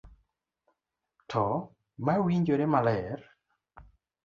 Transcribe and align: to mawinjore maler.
to 1.31 1.43
mawinjore 2.05 2.65
maler. 2.73 3.19